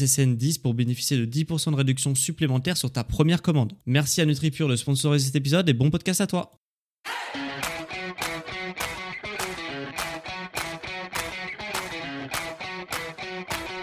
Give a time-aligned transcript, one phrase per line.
[0.00, 3.72] SSN10 pour bénéficier de 10% de réduction supplémentaire sur ta première commande.
[3.86, 6.52] Merci à NutriPure de sponsoriser cet épisode et bon podcast à toi.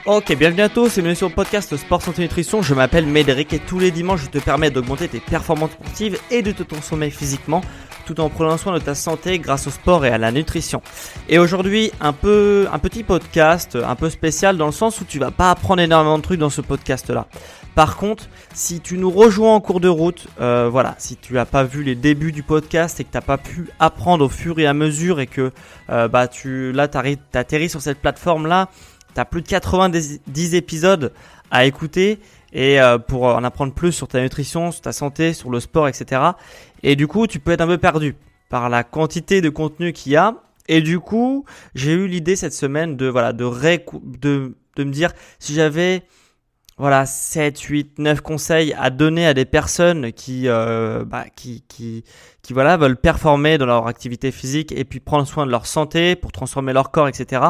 [0.10, 2.62] Ok, bienvenue à tous et bienvenue sur le podcast Sport Santé Nutrition.
[2.62, 6.42] Je m'appelle Médéric et tous les dimanches je te permets d'augmenter tes performances sportives et
[6.42, 7.60] de te transformer physiquement
[8.08, 10.82] tout en prenant soin de ta santé grâce au sport et à la nutrition.
[11.28, 15.20] Et aujourd'hui, un peu un petit podcast un peu spécial dans le sens où tu
[15.20, 17.28] vas pas apprendre énormément de trucs dans ce podcast là.
[17.76, 21.46] Par contre, si tu nous rejoins en cours de route, euh, voilà, si tu n'as
[21.46, 24.58] pas vu les débuts du podcast et que tu n'as pas pu apprendre au fur
[24.58, 25.52] et à mesure et que
[25.92, 26.88] euh, bah tu là
[27.34, 28.70] atterri sur cette plateforme là
[29.14, 31.12] tu as plus de 90 épisodes
[31.52, 32.20] à écouter
[32.54, 35.88] et euh, pour en apprendre plus sur ta nutrition, sur ta santé, sur le sport,
[35.88, 36.22] etc.
[36.84, 38.16] Et du coup, tu peux être un peu perdu
[38.50, 40.36] par la quantité de contenu qu'il y a.
[40.68, 43.46] Et du coup, j'ai eu l'idée cette semaine de voilà de,
[44.04, 46.04] de, de me dire si j'avais
[46.78, 52.04] voilà 7, 8, 9 conseils à donner à des personnes qui euh, bah, qui, qui
[52.42, 56.16] qui voilà veulent performer dans leur activité physique et puis prendre soin de leur santé
[56.16, 57.42] pour transformer leur corps, etc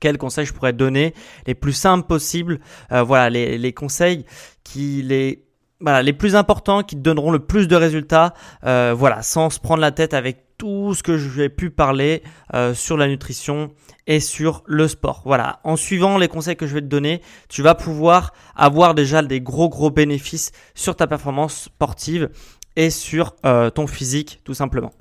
[0.00, 1.14] quels conseils je pourrais donner
[1.46, 2.60] les plus simples possibles.
[2.92, 4.24] Euh, voilà, les, les, conseils
[4.64, 5.45] qui les
[5.80, 8.34] voilà, les plus importants qui te donneront le plus de résultats.
[8.64, 12.22] Euh, voilà, sans se prendre la tête avec tout ce que j'ai pu parler
[12.54, 13.72] euh, sur la nutrition
[14.06, 15.22] et sur le sport.
[15.26, 19.22] Voilà, en suivant les conseils que je vais te donner, tu vas pouvoir avoir déjà
[19.22, 22.30] des gros gros bénéfices sur ta performance sportive
[22.76, 24.92] et sur euh, ton physique tout simplement.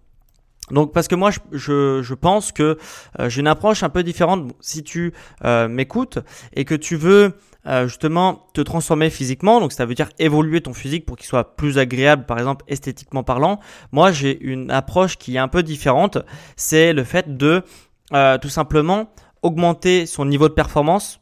[0.72, 2.80] Donc parce que moi je, je, pense que
[3.28, 5.14] j'ai une approche un peu différente si tu
[5.70, 6.18] m'écoutes
[6.54, 7.36] et que tu veux
[7.68, 11.56] euh, justement te transformer physiquement, donc ça veut dire évoluer ton physique pour qu'il soit
[11.56, 13.60] plus agréable par exemple esthétiquement parlant.
[13.92, 16.18] Moi j'ai une approche qui est un peu différente,
[16.56, 17.64] c'est le fait de
[18.42, 19.10] tout simplement
[19.42, 21.20] augmenter son niveau de performance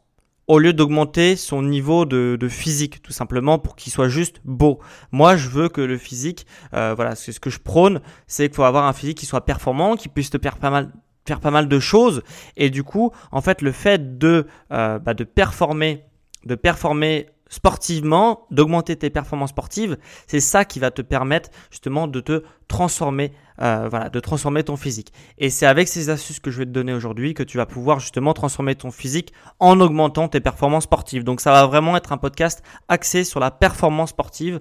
[0.48, 4.80] au lieu d'augmenter son niveau de, physique, tout simplement pour qu'il soit juste beau.
[5.12, 8.56] Moi, je veux que le physique, euh, voilà, c'est ce que je prône, c'est qu'il
[8.56, 10.92] faut avoir un physique qui soit performant, qui puisse te faire pas mal
[11.26, 12.22] faire pas mal de choses
[12.58, 16.04] et du coup en fait le fait de euh, bah, de performer
[16.46, 22.20] de performer sportivement, d'augmenter tes performances sportives, c'est ça qui va te permettre justement de
[22.20, 23.32] te transformer,
[23.62, 25.14] euh, voilà, de transformer ton physique.
[25.38, 28.00] Et c'est avec ces astuces que je vais te donner aujourd'hui que tu vas pouvoir
[28.00, 31.24] justement transformer ton physique en augmentant tes performances sportives.
[31.24, 34.60] Donc ça va vraiment être un podcast axé sur la performance sportive.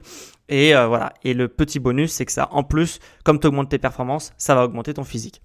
[0.51, 1.15] Et euh, voilà.
[1.25, 4.55] Et le petit bonus, c'est que ça, en plus, comme tu augmentes tes performances, ça
[4.55, 5.41] va augmenter ton physique.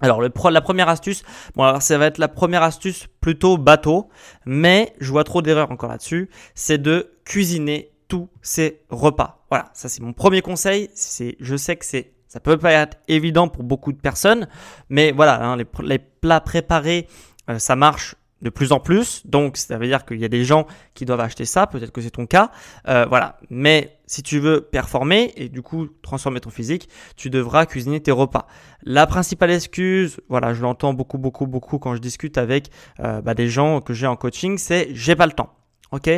[0.00, 1.22] Alors le la première astuce,
[1.54, 4.08] bon alors ça va être la première astuce plutôt bateau,
[4.46, 9.44] mais je vois trop d'erreurs encore là-dessus, c'est de cuisiner tous ces repas.
[9.48, 10.90] Voilà, ça c'est mon premier conseil.
[10.94, 14.48] C'est, je sais que c'est, ça peut pas être évident pour beaucoup de personnes,
[14.88, 17.06] mais voilà, hein, les, les, plats préparés,
[17.48, 19.26] euh, ça marche de plus en plus.
[19.26, 21.66] Donc, ça veut dire qu'il y a des gens qui doivent acheter ça.
[21.66, 22.50] Peut-être que c'est ton cas.
[22.88, 23.38] Euh, voilà.
[23.48, 28.10] Mais si tu veux performer et du coup transformer ton physique, tu devras cuisiner tes
[28.10, 28.46] repas.
[28.82, 32.70] La principale excuse, voilà, je l'entends beaucoup, beaucoup, beaucoup quand je discute avec
[33.00, 35.54] euh, bah, des gens que j'ai en coaching, c'est j'ai pas le temps.
[35.92, 36.10] Ok,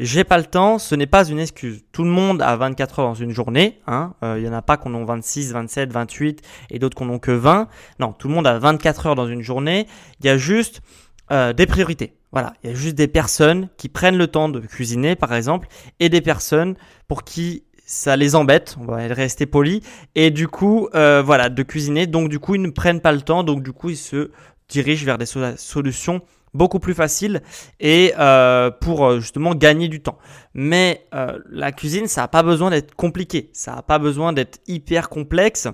[0.00, 1.84] j'ai pas le temps, ce n'est pas une excuse.
[1.92, 3.80] Tout le monde a 24 heures dans une journée.
[3.86, 4.14] Hein.
[4.24, 7.20] Euh, il y en a pas qu'on en 26, 27, 28 et d'autres qu'on n'ont
[7.20, 7.68] que 20.
[8.00, 9.86] Non, tout le monde a 24 heures dans une journée.
[10.18, 10.82] Il y a juste
[11.32, 12.14] euh, des priorités.
[12.32, 15.68] Voilà, il y a juste des personnes qui prennent le temps de cuisiner, par exemple,
[15.98, 16.76] et des personnes
[17.08, 19.82] pour qui ça les embête, on va rester poli,
[20.14, 22.06] et du coup, euh, voilà, de cuisiner.
[22.06, 24.30] Donc du coup, ils ne prennent pas le temps, donc du coup, ils se
[24.68, 26.20] dirigent vers des solutions
[26.54, 27.42] beaucoup plus faciles
[27.78, 30.18] et euh, pour justement gagner du temps.
[30.54, 31.06] Mais
[31.48, 35.68] la cuisine, ça n'a pas besoin d'être compliqué, ça n'a pas besoin d'être hyper complexe.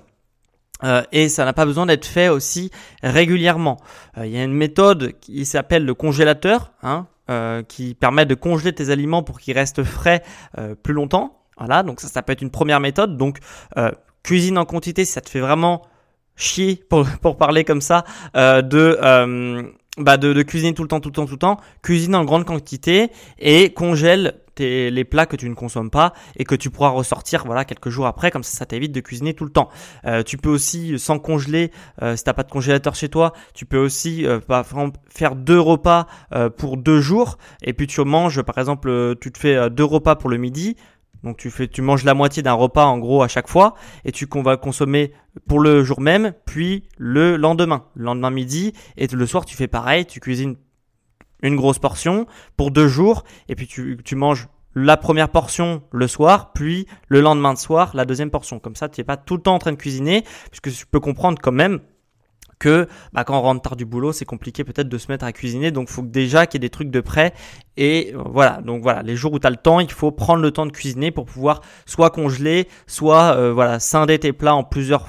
[0.83, 2.71] Euh, et ça n'a pas besoin d'être fait aussi
[3.03, 3.77] régulièrement.
[4.17, 6.71] Euh, il y a une méthode qui s'appelle le congélateur.
[6.83, 7.07] Hein.
[7.67, 10.23] qui permet de congeler tes aliments pour qu'ils restent frais
[10.81, 11.41] plus longtemps.
[11.57, 13.17] Voilà, donc ça, ça peut être une première méthode.
[13.17, 13.39] Donc,
[14.23, 15.81] cuisine en quantité, si ça te fait vraiment
[16.37, 21.09] chier, pour, pour parler comme ça, de bah de, de, cuisiner tout le temps, tout
[21.09, 23.09] le temps, tout le temps, cuisine en grande quantité
[23.39, 27.65] et congèle les plats que tu ne consommes pas et que tu pourras ressortir voilà
[27.65, 29.69] quelques jours après, comme ça ça t'évite de cuisiner tout le temps.
[30.05, 31.71] Euh, tu peux aussi sans congeler,
[32.01, 34.39] euh, si t'as pas de congélateur chez toi, tu peux aussi euh,
[35.09, 37.37] faire deux repas euh, pour deux jours.
[37.61, 40.75] Et puis tu manges par exemple, tu te fais deux repas pour le midi,
[41.23, 43.75] donc tu fais, tu manges la moitié d'un repas en gros à chaque fois.
[44.05, 45.13] Et tu qu'on va consommer
[45.47, 49.67] pour le jour même, puis le lendemain, le lendemain midi et le soir tu fais
[49.67, 50.55] pareil, tu cuisines
[51.41, 52.25] une grosse portion
[52.55, 57.19] pour deux jours et puis tu, tu manges la première portion le soir, puis le
[57.19, 58.59] lendemain de soir la deuxième portion.
[58.59, 60.99] Comme ça, tu n'es pas tout le temps en train de cuisiner, puisque tu peux
[60.99, 61.79] comprendre quand même
[62.59, 65.31] que bah, quand on rentre tard du boulot, c'est compliqué peut-être de se mettre à
[65.31, 65.71] cuisiner.
[65.71, 67.33] Donc, il faut déjà qu'il y ait des trucs de prêt.
[67.75, 70.41] Et euh, voilà, donc voilà, les jours où tu as le temps, il faut prendre
[70.41, 74.63] le temps de cuisiner pour pouvoir soit congeler, soit euh, voilà, scinder tes plats en
[74.63, 75.05] plusieurs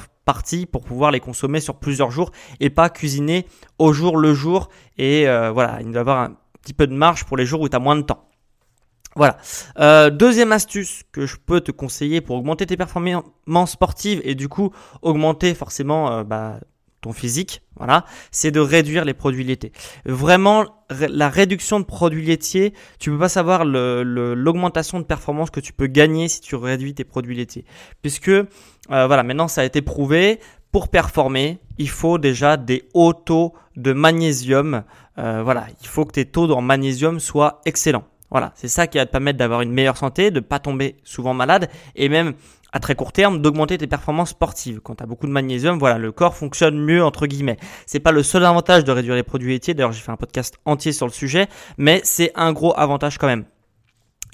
[0.71, 2.31] pour pouvoir les consommer sur plusieurs jours
[2.61, 3.47] et pas cuisiner
[3.79, 4.69] au jour le jour.
[4.97, 7.61] Et euh, voilà, il doit y avoir un petit peu de marge pour les jours
[7.61, 8.25] où tu as moins de temps.
[9.17, 9.39] Voilà.
[10.11, 13.25] deuxième astuce que je peux te conseiller pour augmenter tes performances
[13.67, 14.71] sportives et du coup
[15.03, 16.61] augmenter forcément bah,
[17.01, 19.73] ton physique, voilà, c'est de réduire les produits laitiers.
[20.05, 25.73] Vraiment, la réduction de produits laitiers, tu peux pas savoir l'augmentation de performance que tu
[25.73, 27.65] peux gagner si tu réduis tes produits laitiers.
[28.03, 28.47] Puisque, euh,
[28.89, 30.41] voilà, maintenant ça a été prouvé,
[30.73, 34.83] pour performer, il faut déjà des hauts taux de magnésium.
[35.19, 38.05] Euh, voilà, il faut que tes taux en magnésium soient excellents.
[38.31, 41.33] Voilà, c'est ça qui va te permettre d'avoir une meilleure santé, de pas tomber souvent
[41.33, 42.35] malade et même
[42.73, 44.81] à très court terme d'augmenter tes performances sportives.
[44.81, 47.57] Quand tu as beaucoup de magnésium, voilà, le corps fonctionne mieux entre guillemets.
[47.87, 49.75] C'est pas le seul avantage de réduire les produits laitiers.
[49.75, 53.27] D'ailleurs, j'ai fait un podcast entier sur le sujet, mais c'est un gros avantage quand
[53.27, 53.45] même.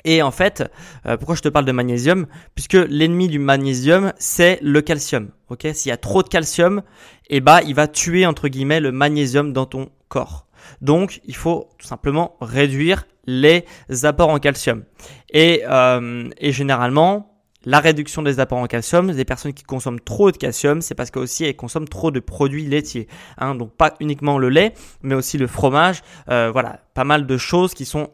[0.05, 0.71] Et en fait,
[1.07, 2.27] euh, pourquoi je te parle de magnésium?
[2.55, 5.31] Puisque l'ennemi du magnésium, c'est le calcium.
[5.49, 5.67] Ok?
[5.73, 6.83] S'il y a trop de calcium,
[7.31, 10.47] eh bah, il va tuer entre guillemets le magnésium dans ton corps.
[10.83, 13.65] Donc, il faut tout simplement réduire les
[14.03, 14.85] apports en calcium.
[15.31, 17.34] Et, euh, et généralement,
[17.65, 21.11] la réduction des apports en calcium, des personnes qui consomment trop de calcium, c'est parce
[21.11, 23.09] qu'aussi elles consomment trop de produits laitiers.
[23.39, 26.03] Hein, donc pas uniquement le lait, mais aussi le fromage.
[26.31, 28.11] Euh, voilà, pas mal de choses qui sont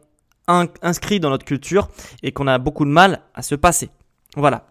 [0.81, 1.87] inscrites dans notre culture
[2.23, 3.89] et qu'on a beaucoup de mal à se passer.
[4.35, 4.65] Voilà.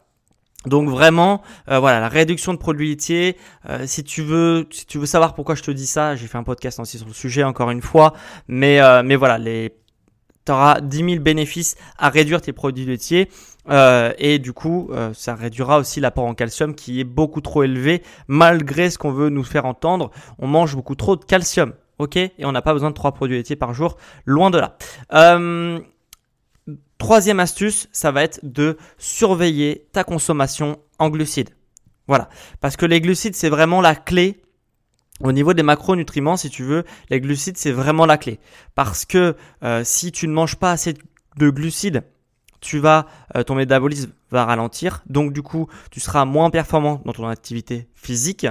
[0.67, 1.41] Donc vraiment,
[1.71, 3.37] euh, voilà, la réduction de produits laitiers.
[3.69, 6.37] Euh, si tu veux, si tu veux savoir pourquoi je te dis ça, j'ai fait
[6.37, 8.13] un podcast aussi sur le sujet encore une fois.
[8.47, 9.75] Mais mais voilà, les
[10.45, 13.31] tu auras 10 000 bénéfices à réduire tes produits laitiers.
[13.69, 17.63] Euh, et du coup, euh, ça réduira aussi l'apport en calcium qui est beaucoup trop
[17.63, 20.11] élevé malgré ce qu'on veut nous faire entendre.
[20.39, 22.17] On mange beaucoup trop de calcium, ok?
[22.17, 24.77] Et on n'a pas besoin de 3 produits laitiers par jour, loin de là.
[25.13, 25.79] Euh,
[26.99, 31.51] troisième astuce, ça va être de surveiller ta consommation en glucides.
[32.07, 32.29] Voilà,
[32.61, 34.43] parce que les glucides, c'est vraiment la clé
[35.23, 38.41] au niveau des macronutriments, si tu veux, les glucides, c'est vraiment la clé.
[38.75, 39.37] Parce que
[39.85, 40.95] si tu ne manges pas assez
[41.37, 42.03] de glucides,
[42.61, 47.13] tu vas, euh, ton métabolisme va ralentir, donc du coup, tu seras moins performant dans
[47.13, 48.47] ton activité physique,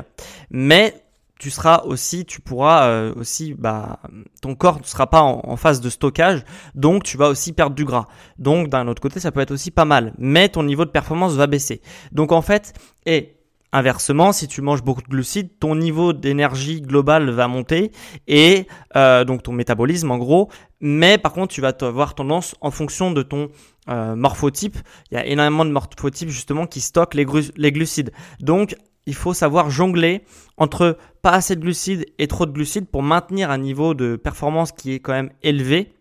[0.49, 1.03] mais
[1.39, 3.99] tu seras aussi, tu pourras euh, aussi, bah,
[4.41, 6.43] ton corps ne sera pas en, phase de stockage,
[6.75, 8.07] donc tu vas aussi perdre du gras.
[8.37, 11.33] Donc d'un autre côté, ça peut être aussi pas mal, mais ton niveau de performance
[11.33, 11.81] va baisser.
[12.11, 12.73] Donc en fait,
[13.05, 13.38] et
[13.71, 17.91] Inversement, si tu manges beaucoup de glucides, ton niveau d'énergie globale va monter
[18.27, 20.49] et euh, donc ton métabolisme en gros.
[20.81, 23.49] Mais par contre, tu vas avoir tendance en fonction de ton
[23.87, 24.77] euh, morphotype.
[25.11, 28.11] Il y a énormément de morphotypes justement qui stockent les, les glucides.
[28.39, 30.23] Donc, il faut savoir jongler
[30.57, 34.71] entre pas assez de glucides et trop de glucides pour maintenir un niveau de performance
[34.71, 35.93] qui est quand même élevé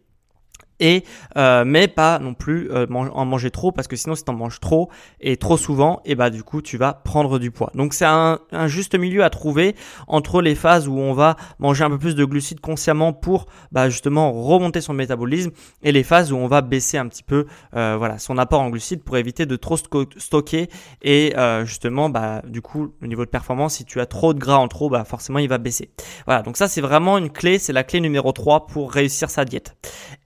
[0.80, 1.04] et
[1.37, 4.35] euh, mais pas non plus euh, en manger trop parce que sinon si tu en
[4.35, 7.70] manges trop et trop souvent et bah du coup tu vas prendre du poids.
[7.75, 9.75] Donc c'est un, un, juste milieu à trouver
[10.06, 13.88] entre les phases où on va manger un peu plus de glucides consciemment pour bah,
[13.88, 15.50] justement remonter son métabolisme
[15.82, 18.70] et les phases où on va baisser un petit peu euh, voilà son apport en
[18.70, 20.68] glucides pour éviter de trop stocker
[21.02, 24.38] et euh, justement bah du coup le niveau de performance si tu as trop de
[24.38, 25.90] gras en trop bah forcément il va baisser.
[26.26, 29.44] Voilà donc ça c'est vraiment une clé, c'est la clé numéro 3 pour réussir sa
[29.44, 29.76] diète.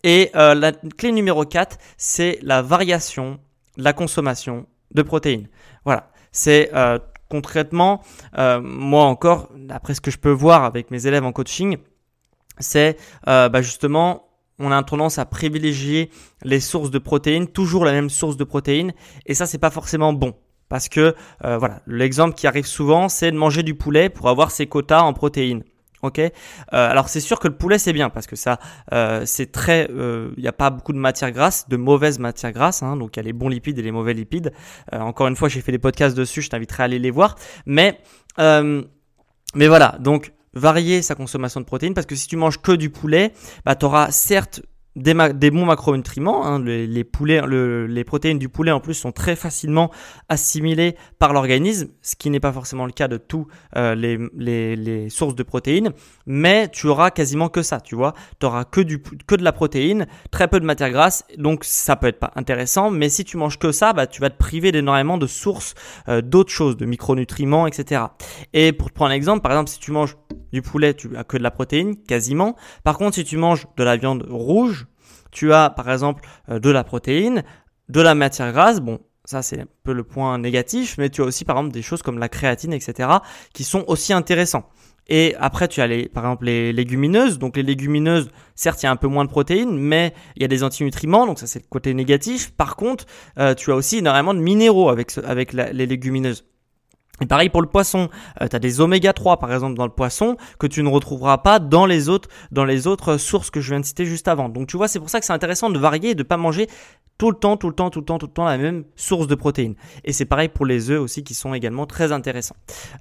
[0.04, 3.38] Et euh, la clé numéro 4, c'est la variation
[3.76, 5.48] de la consommation de protéines.
[5.84, 8.02] Voilà, c'est euh, concrètement,
[8.38, 11.78] euh, moi encore, d'après ce que je peux voir avec mes élèves en coaching,
[12.58, 12.96] c'est
[13.26, 16.10] bah justement, on a tendance à privilégier
[16.42, 18.92] les sources de protéines, toujours la même source de protéines,
[19.26, 20.34] et ça c'est pas forcément bon.
[20.68, 24.66] Parce que voilà, l'exemple qui arrive souvent, c'est de manger du poulet pour avoir ses
[24.66, 25.64] quotas en protéines.
[26.02, 26.18] Ok.
[26.18, 26.30] Euh,
[26.72, 28.58] alors c'est sûr que le poulet c'est bien parce que ça
[28.92, 32.82] euh, c'est très, il n'y a pas beaucoup de matière grasse, de mauvaises matières grasses,
[32.82, 34.52] hein, donc il y a les bons lipides et les mauvais lipides.
[34.92, 37.36] encore une fois, j'ai fait des podcasts dessus, je t'inviterai à aller les voir.
[37.66, 38.00] Mais
[38.38, 42.90] mais voilà, donc varier sa consommation de protéines parce que si tu manges que du
[42.90, 43.32] poulet,
[43.64, 44.62] bah tu auras certes
[44.96, 46.46] des, des, bons macronutriments.
[46.46, 49.90] Hein, les, poulets, les protéines du poulet en plus sont très facilement
[50.28, 53.46] assimilées par l'organisme, ce qui n'est pas forcément le cas de tous
[53.76, 55.92] euh, les, sources de protéines.
[56.26, 58.14] Mais tu auras quasiment que ça, tu vois.
[58.40, 61.96] Tu auras que, du, que de la protéine, très peu de matière grasse, donc ça
[61.96, 62.90] peut être pas intéressant.
[62.90, 65.74] Mais si tu manges que ça, bah, tu vas te priver d'énormément de sources
[66.08, 68.02] euh, d'autres choses, de micronutriments, etc.
[68.52, 70.16] Et pour te prendre un exemple, par exemple, si tu manges
[70.52, 72.56] du poulet, tu as que de la protéine, quasiment.
[72.84, 74.86] Par contre, si tu manges de la viande rouge,
[75.30, 77.42] tu as par exemple euh, de la protéine,
[77.88, 81.24] de la matière grasse, bon, ça c'est un peu le point négatif, mais tu as
[81.24, 83.08] aussi par exemple des choses comme la créatine, etc.,
[83.52, 84.68] qui sont aussi intéressants.
[85.08, 87.38] Et après, tu as les, par exemple les légumineuses.
[87.38, 90.44] Donc les légumineuses, certes, il y a un peu moins de protéines, mais il y
[90.44, 92.52] a des antinutriments, donc ça c'est le côté négatif.
[92.52, 93.06] Par contre,
[93.38, 96.44] euh, tu as aussi énormément de minéraux avec, avec les légumineuses.
[97.20, 98.08] Et pareil pour le poisson,
[98.40, 101.58] euh, tu des oméga 3 par exemple dans le poisson que tu ne retrouveras pas
[101.58, 104.48] dans les autres dans les autres sources que je viens de citer juste avant.
[104.48, 106.68] Donc tu vois, c'est pour ça que c'est intéressant de varier et de pas manger
[107.22, 109.28] tout le temps, tout le temps, tout le temps, tout le temps la même source
[109.28, 109.76] de protéines.
[110.04, 112.56] Et c'est pareil pour les œufs aussi qui sont également très intéressants.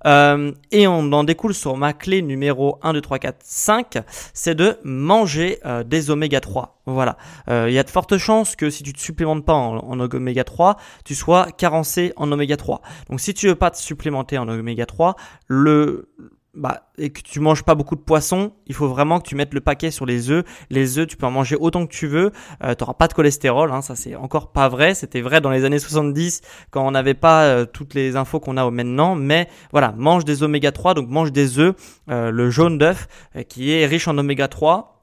[0.06, 3.98] Euh, et on en découle sur ma clé numéro 1, 2, 3, 4, 5,
[4.36, 6.84] c'est de manger euh, des oméga 3.
[6.86, 7.18] Voilà.
[7.50, 10.00] Euh, il y a de fortes chances que si tu te supplémentes pas en, en
[10.00, 12.84] oméga 3, tu sois carencé en oméga 3.
[13.10, 15.16] Donc si tu veux pas te supplémenter en oméga 3,
[15.48, 16.12] le
[16.53, 19.53] bah, et que tu manges pas beaucoup de poissons, il faut vraiment que tu mettes
[19.53, 20.43] le paquet sur les œufs.
[20.70, 22.31] Les œufs, tu peux en manger autant que tu veux.
[22.63, 23.72] Euh, tu pas de cholestérol.
[23.72, 24.93] Hein, ça, c'est encore pas vrai.
[24.93, 28.58] C'était vrai dans les années 70 quand on n'avait pas euh, toutes les infos qu'on
[28.58, 29.15] a maintenant.
[29.15, 31.75] Mais voilà, mange des oméga 3, donc mange des œufs.
[32.10, 33.08] Euh, le jaune d'œuf
[33.48, 35.00] qui est riche en oméga 3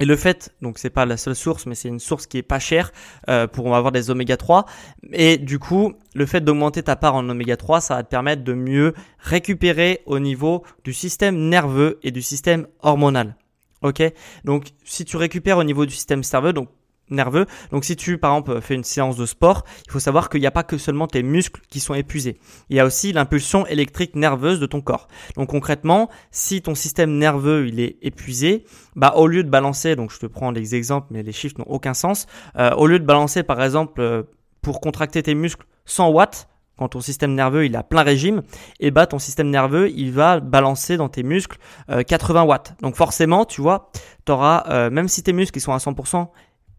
[0.00, 2.42] et le fait, donc c'est pas la seule source, mais c'est une source qui est
[2.42, 2.92] pas chère
[3.28, 4.64] euh, pour avoir des oméga 3.
[5.12, 8.44] Et du coup, le fait d'augmenter ta part en oméga 3, ça va te permettre
[8.44, 13.36] de mieux récupérer au niveau du système nerveux et du système hormonal.
[13.82, 14.02] Ok?
[14.44, 16.68] Donc si tu récupères au niveau du système nerveux, donc
[17.10, 17.46] nerveux.
[17.70, 20.46] Donc si tu par exemple fais une séance de sport, il faut savoir qu'il n'y
[20.46, 22.38] a pas que seulement tes muscles qui sont épuisés.
[22.70, 25.08] Il y a aussi l'impulsion électrique nerveuse de ton corps.
[25.36, 28.64] Donc concrètement, si ton système nerveux il est épuisé,
[28.96, 31.66] bah au lieu de balancer, donc je te prends des exemples mais les chiffres n'ont
[31.68, 32.26] aucun sens,
[32.58, 34.22] euh, au lieu de balancer par exemple euh,
[34.62, 38.42] pour contracter tes muscles 100 watts, quand ton système nerveux il a plein régime,
[38.78, 42.74] et eh bah ton système nerveux il va balancer dans tes muscles 80 euh, watts.
[42.82, 43.90] Donc forcément, tu vois,
[44.24, 46.28] tu auras, même si tes muscles ils sont à 100%,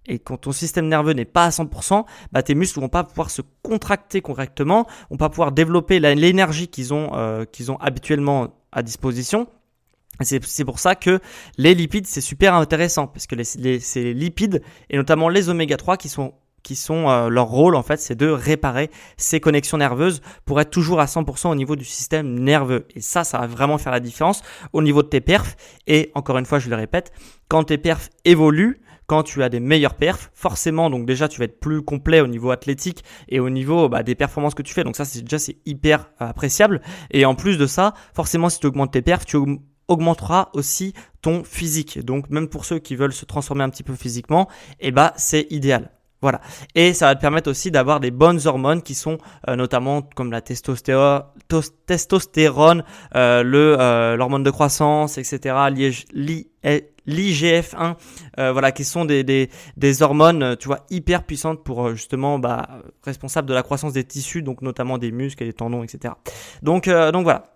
[0.05, 3.29] et quand ton système nerveux n'est pas à 100%, bah, tes muscles vont pas pouvoir
[3.29, 8.81] se contracter correctement, vont pas pouvoir développer l'énergie qu'ils ont, euh, qu'ils ont habituellement à
[8.81, 9.47] disposition.
[10.21, 11.19] C'est pour ça que
[11.57, 15.95] les lipides, c'est super intéressant, parce que les, ces lipides, et notamment les oméga 3,
[15.95, 20.21] qui sont qui sont euh, leur rôle en fait, c'est de réparer ces connexions nerveuses
[20.43, 22.85] pour être toujours à 100% au niveau du système nerveux.
[22.95, 25.55] Et ça, ça va vraiment faire la différence au niveau de tes perfs.
[25.87, 27.13] Et encore une fois, je le répète,
[27.47, 31.45] quand tes perfs évoluent, quand tu as des meilleurs perfs, forcément, donc déjà tu vas
[31.45, 34.83] être plus complet au niveau athlétique et au niveau bah, des performances que tu fais.
[34.83, 36.79] Donc ça, c'est déjà c'est hyper euh, appréciable.
[37.09, 39.37] Et en plus de ça, forcément, si tu augmentes tes perfs, tu
[39.87, 42.05] augmenteras aussi ton physique.
[42.05, 44.47] Donc même pour ceux qui veulent se transformer un petit peu physiquement,
[44.79, 45.89] eh bah c'est idéal.
[46.21, 46.41] Voilà.
[46.75, 50.31] Et ça va te permettre aussi d'avoir des bonnes hormones qui sont euh, notamment comme
[50.31, 51.23] la testostérone,
[53.15, 55.55] euh, le euh, l'hormone de croissance, etc.
[57.07, 57.95] L'IGF-1,
[58.51, 62.67] voilà, qui sont des, des, hormones, tu vois, hyper puissantes pour justement bah,
[63.03, 66.15] responsable de la croissance des tissus, donc notamment des muscles et des tendons, etc.
[66.61, 67.55] Donc donc voilà.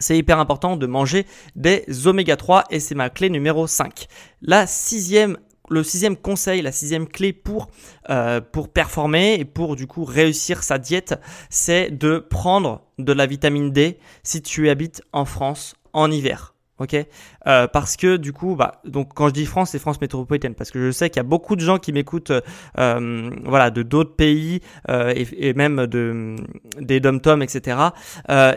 [0.00, 1.26] C'est hyper important de manger
[1.56, 4.06] des oméga 3 et c'est ma clé numéro 5.
[4.42, 5.36] La sixième
[5.70, 7.68] le sixième conseil, la sixième clé pour,
[8.10, 11.20] euh, pour performer et pour du coup réussir sa diète,
[11.50, 16.54] c'est de prendre de la vitamine D si tu habites en France en hiver.
[16.80, 20.54] Ok, euh, parce que du coup, bah, donc quand je dis France, c'est France métropolitaine,
[20.54, 22.30] parce que je sais qu'il y a beaucoup de gens qui m'écoutent,
[22.78, 26.36] euh, voilà, de d'autres pays et, et, même de
[26.78, 27.78] des dom-tom, etc.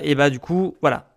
[0.03, 1.11] et bah du coup, voilà,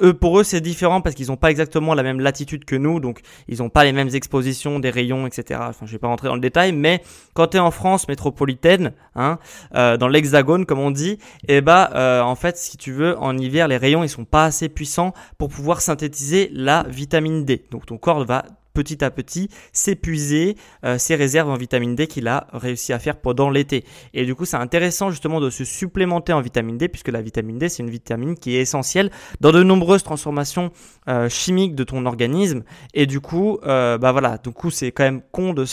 [0.00, 3.00] eux, pour eux, c'est différent parce qu'ils n'ont pas exactement la même latitude que nous,
[3.00, 5.60] donc ils n'ont pas les mêmes expositions des rayons, etc.
[5.62, 7.02] Enfin, je vais pas rentrer dans le détail, mais
[7.34, 9.38] quand tu es en France métropolitaine, hein,
[9.74, 13.36] euh, dans l'hexagone comme on dit, eh bah euh, en fait, si tu veux, en
[13.38, 17.64] hiver, les rayons ils sont pas assez puissants pour pouvoir synthétiser la vitamine D.
[17.70, 18.44] Donc ton corps va
[18.76, 23.16] petit à petit s'épuiser euh, ses réserves en vitamine D qu'il a réussi à faire
[23.16, 23.84] pendant l'été.
[24.12, 27.56] Et du coup, c'est intéressant justement de se supplémenter en vitamine D puisque la vitamine
[27.56, 30.70] D, c'est une vitamine qui est essentielle dans de nombreuses transformations
[31.08, 32.64] euh, chimiques de ton organisme.
[32.92, 35.64] Et du coup, euh, bah voilà, du coup, c'est quand même con de,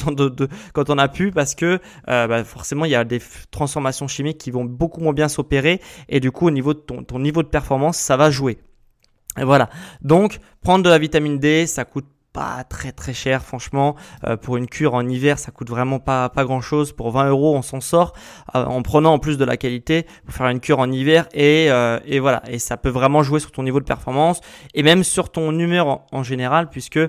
[0.73, 4.51] quand on a pu parce que bah forcément, il y a des transformations chimiques qui
[4.51, 7.49] vont beaucoup moins bien s'opérer et du coup, au niveau de ton, ton niveau de
[7.49, 8.59] performance, ça va jouer.
[9.39, 9.69] Et voilà.
[10.01, 13.95] Donc, prendre de la vitamine D, ça coûte pas très très cher franchement.
[14.25, 17.29] Euh, pour une cure en hiver ça coûte vraiment pas pas grand chose pour 20
[17.29, 18.13] euros on s'en sort
[18.55, 21.67] euh, en prenant en plus de la qualité pour faire une cure en hiver et,
[21.69, 22.41] euh, et voilà.
[22.49, 24.41] Et ça peut vraiment jouer sur ton niveau de performance
[24.73, 26.99] et même sur ton humeur en, général puisque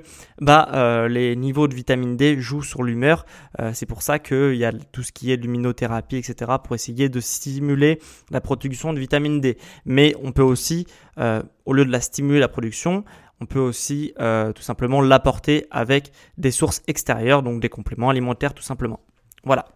[0.40, 3.25] bah les niveaux de vitamine D jouent sur l'humeur.
[3.73, 7.21] C'est pour ça qu'il y a tout ce qui est luminothérapie etc pour essayer de
[7.21, 8.00] stimuler
[8.31, 9.57] la production de vitamine D.
[9.85, 13.04] Mais on peut aussi au lieu de la stimuler la production
[13.41, 18.55] on peut aussi euh, tout simplement l'apporter avec des sources extérieures, donc des compléments alimentaires
[18.55, 19.00] tout simplement.
[19.45, 19.67] Voilà.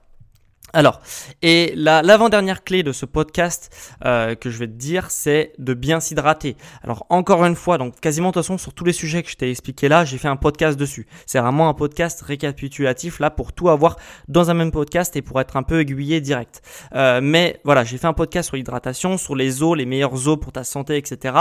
[0.75, 1.01] Alors,
[1.41, 5.99] et l'avant-dernière clé de ce podcast euh, que je vais te dire, c'est de bien
[5.99, 6.57] s'hydrater.
[6.83, 9.37] Alors, encore une fois, donc quasiment de toute façon sur tous les sujets que je
[9.37, 11.07] t'ai expliqué là, j'ai fait un podcast dessus.
[11.25, 13.97] C'est vraiment un podcast récapitulatif là pour tout avoir
[14.29, 16.61] dans un même podcast et pour être un peu aiguillé direct.
[16.95, 20.37] Euh, mais voilà, j'ai fait un podcast sur l'hydratation, sur les eaux, les meilleures eaux
[20.37, 21.35] pour ta santé, etc.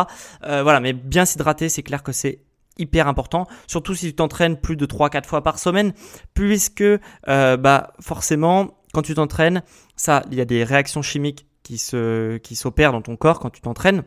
[0.45, 2.39] Euh, voilà, mais bien s'hydrater, c'est clair que c'est
[2.79, 5.93] hyper important, surtout si tu t'entraînes plus de 3-4 fois par semaine,
[6.35, 6.83] puisque
[7.25, 9.63] bah forcément quand tu t'entraînes,
[9.95, 13.49] ça, il y a des réactions chimiques qui se, qui s'opèrent dans ton corps quand
[13.49, 14.03] tu t'entraînes.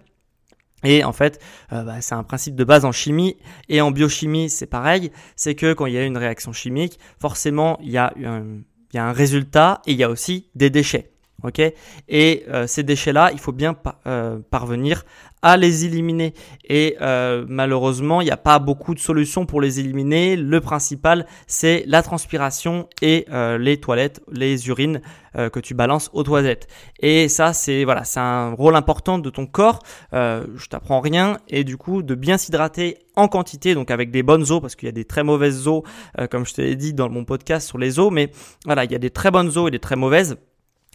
[0.83, 1.41] Et en fait,
[1.73, 3.37] euh, bah, c'est un principe de base en chimie
[3.69, 5.13] et en biochimie, c'est pareil.
[5.37, 8.61] C'est que quand il y a une réaction chimique, forcément, il y a un,
[8.93, 11.13] il y a un résultat et il y a aussi des déchets.
[11.43, 11.61] Ok
[12.09, 15.05] Et euh, ces déchets-là, il faut bien euh, parvenir
[15.43, 16.35] à les éliminer.
[16.69, 20.37] Et euh, malheureusement, il n'y a pas beaucoup de solutions pour les éliminer.
[20.37, 25.01] Le principal, c'est la transpiration et euh, les toilettes, les urines
[25.37, 26.69] euh, que tu balances aux toilettes.
[27.01, 29.81] Et ça, c'est voilà, c'est un rôle important de ton corps.
[30.13, 34.51] je t'apprends rien et du coup de bien s'hydrater en quantité, donc avec des bonnes
[34.51, 35.85] eaux, parce qu'il y a des très mauvaises eaux,
[36.31, 38.11] comme je te l'ai dit dans mon podcast sur les eaux.
[38.11, 38.31] Mais
[38.67, 40.37] voilà, il y a des très bonnes eaux et des très mauvaises.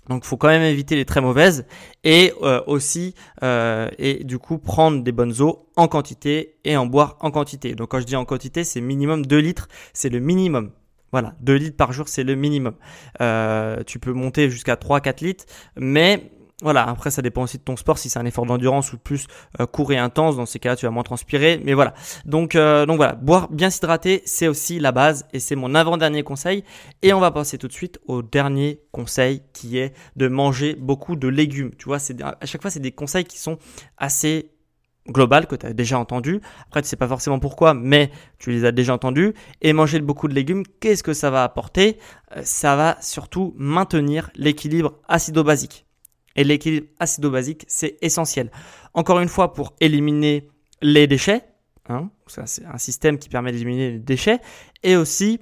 [0.10, 1.66] Donc, faut quand même éviter les très mauvaises
[2.04, 6.86] et euh, aussi euh, et du coup prendre des bonnes eaux en quantité et en
[6.86, 7.76] boire en quantité.
[7.76, 10.72] Donc, quand je dis en quantité, c'est minimum 2 litres, c'est le minimum.
[11.12, 12.76] Voilà, 2 litres par jour, c'est le minimum.
[13.22, 15.46] Euh, tu peux monter jusqu'à 3-4 litres,
[15.78, 18.98] mais voilà, après ça dépend aussi de ton sport, si c'est un effort d'endurance ou
[18.98, 19.28] plus
[19.60, 21.94] euh, court et intense, dans ces cas-là tu vas moins transpirer, mais voilà.
[22.26, 26.24] Donc, euh, donc voilà, boire, bien s'hydrater, c'est aussi la base et c'est mon avant-dernier
[26.24, 26.64] conseil.
[27.02, 31.18] Et on va passer tout de suite au dernier conseil qui est de manger beaucoup
[31.18, 31.72] de légumes.
[31.78, 33.58] Tu vois, c'est à chaque fois c'est des conseils qui sont
[33.98, 34.52] assez
[35.10, 36.42] global que tu as déjà entendu.
[36.68, 39.34] Après, tu sais pas forcément pourquoi, mais tu les as déjà entendus.
[39.62, 42.00] Et manger beaucoup de légumes, qu'est-ce que ça va apporter?
[42.36, 45.85] Euh, Ça va surtout maintenir l'équilibre acido-basique.
[46.36, 48.52] Et l'équilibre acido-basique, c'est essentiel.
[48.94, 50.48] Encore une fois, pour éliminer
[50.82, 51.44] les déchets,
[51.90, 54.40] hein, c'est un système qui permet d'éliminer les déchets,
[54.84, 55.40] et aussi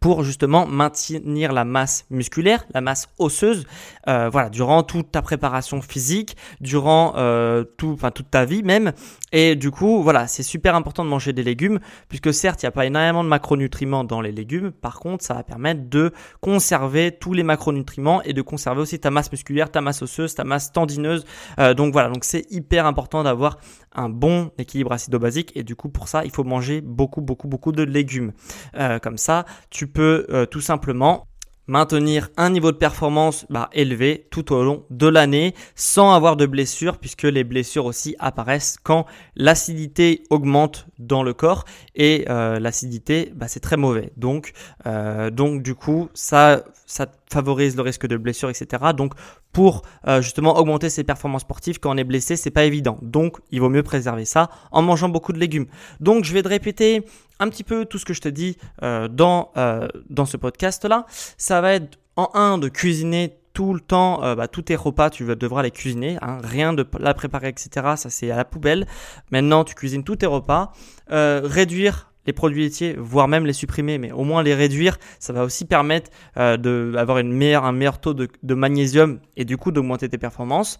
[0.00, 3.66] pour justement maintenir la masse musculaire, la masse osseuse,
[4.06, 8.92] euh, voilà, durant toute ta préparation physique, durant euh, tout, enfin toute ta vie même.
[9.32, 12.68] Et du coup, voilà, c'est super important de manger des légumes, puisque certes, il n'y
[12.68, 14.72] a pas énormément de macronutriments dans les légumes.
[14.72, 19.10] Par contre, ça va permettre de conserver tous les macronutriments et de conserver aussi ta
[19.10, 21.24] masse musculaire, ta masse osseuse, ta masse tendineuse.
[21.58, 23.58] Euh, donc voilà, donc c'est hyper important d'avoir
[23.94, 27.72] un bon équilibre acido-basique et du coup pour ça il faut manger beaucoup beaucoup beaucoup
[27.72, 28.32] de légumes.
[28.76, 31.27] Euh, comme ça tu peux euh, tout simplement
[31.68, 36.46] maintenir un niveau de performance bah, élevé tout au long de l'année sans avoir de
[36.46, 43.32] blessures puisque les blessures aussi apparaissent quand l'acidité augmente dans le corps et euh, l'acidité
[43.36, 44.12] bah, c'est très mauvais.
[44.16, 44.52] Donc
[44.86, 49.12] euh, donc du coup ça ça favorise le risque de blessure etc donc
[49.52, 53.38] pour euh, justement augmenter ses performances sportives quand on est blessé c'est pas évident donc
[53.50, 55.66] il vaut mieux préserver ça en mangeant beaucoup de légumes
[56.00, 57.04] donc je vais te répéter
[57.40, 61.06] un petit peu tout ce que je te dis euh, dans, euh, dans ce podcast-là.
[61.36, 65.10] Ça va être en un de cuisiner tout le temps, euh, bah, tous tes repas,
[65.10, 66.18] tu devras les cuisiner.
[66.22, 67.70] Hein, rien de la préparer, etc.
[67.96, 68.86] Ça, c'est à la poubelle.
[69.30, 70.72] Maintenant, tu cuisines tous tes repas.
[71.08, 75.42] réduire les produits laitiers, voire même les supprimer, mais au moins les réduire, ça va
[75.42, 80.18] aussi permettre d'avoir une meilleure, un meilleur taux de, magnésium et du coup d'augmenter tes
[80.18, 80.78] performances.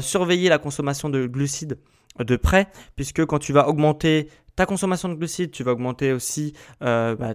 [0.00, 1.78] surveiller la consommation de glucides
[2.18, 6.52] de près, puisque quand tu vas augmenter ta consommation de glucides, tu vas augmenter aussi
[6.82, 7.34] euh, bah,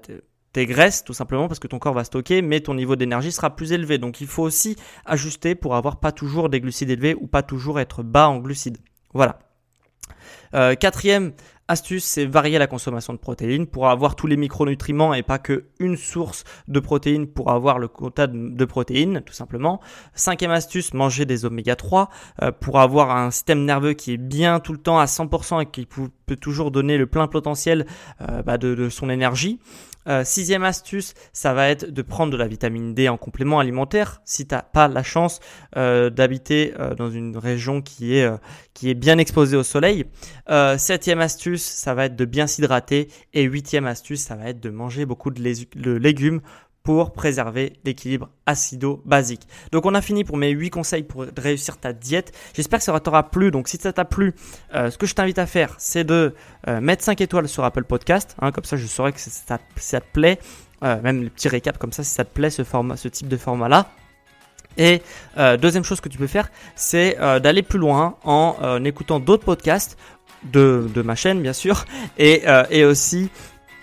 [0.53, 3.55] tes graisses, tout simplement parce que ton corps va stocker, mais ton niveau d'énergie sera
[3.55, 3.97] plus élevé.
[3.97, 7.79] Donc il faut aussi ajuster pour avoir pas toujours des glucides élevés ou pas toujours
[7.79, 8.77] être bas en glucides.
[9.13, 9.39] Voilà.
[10.53, 11.33] Euh, quatrième
[11.67, 15.65] astuce, c'est varier la consommation de protéines pour avoir tous les micronutriments et pas que
[15.79, 19.81] une source de protéines pour avoir le quota de protéines, tout simplement.
[20.13, 22.09] Cinquième astuce, manger des oméga 3
[22.41, 25.65] euh, pour avoir un système nerveux qui est bien tout le temps à 100% et
[25.65, 27.85] qui peut toujours donner le plein potentiel
[28.21, 29.59] euh, bah, de, son énergie.
[30.07, 34.21] Euh, sixième astuce, ça va être de prendre de la vitamine D en complément alimentaire.
[34.25, 35.39] Si tu n'as pas la chance
[35.77, 38.29] euh, d'habiter euh, dans une région qui est,
[38.73, 40.05] qui est bien exposée au soleil.
[40.77, 43.09] septième astuce, ça va être de bien s'hydrater.
[43.33, 46.41] Et huitième astuce, ça va être de manger beaucoup de légumes
[46.85, 49.41] pour préserver l'équilibre acido-basique.
[49.71, 52.31] Donc on a fini pour mes 8 conseils pour réussir ta diète.
[52.53, 53.49] J'espère que ça t'aura plu.
[53.49, 54.35] Donc si ça t'a plu,
[54.75, 56.35] euh, ce que je t'invite à faire, c'est de
[56.67, 58.35] euh, mettre 5 étoiles sur Apple Podcast.
[58.39, 60.37] Hein, comme ça, je saurai que ça, te plaît.
[60.83, 63.27] Euh, même le petit récap comme ça, si ça te plaît ce, format, ce type
[63.27, 63.89] de format-là.
[64.77, 65.01] Et
[65.57, 69.97] deuxième chose que tu peux faire, c'est d'aller plus loin en écoutant d'autres podcasts
[70.43, 71.85] de, ma chaîne, bien sûr,
[72.17, 73.29] et aussi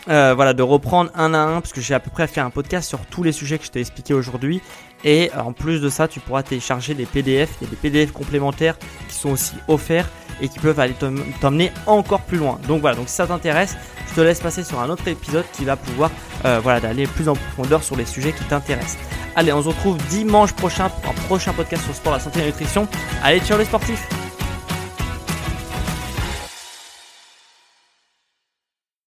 [0.09, 2.51] euh, voilà, de reprendre un à un, parce que j'ai à peu près fait un
[2.51, 4.61] podcast sur tous les sujets que je t'ai expliqué aujourd'hui.
[5.05, 7.51] Et euh, en plus de ça, tu pourras télécharger des PDF.
[7.61, 8.77] Il y a des PDF complémentaires
[9.09, 10.09] qui sont aussi offerts
[10.41, 10.95] et qui peuvent aller
[11.41, 12.59] t'emmener encore plus loin.
[12.67, 13.77] Donc voilà, donc si ça t'intéresse,
[14.09, 16.11] je te laisse passer sur un autre épisode qui va pouvoir
[16.45, 18.99] euh, voilà, d'aller plus en profondeur sur les sujets qui t'intéressent.
[19.37, 22.43] Allez, on se retrouve dimanche prochain pour un prochain podcast sur sport, la santé et
[22.43, 22.89] la nutrition.
[23.23, 24.32] Allez, ciao les sportifs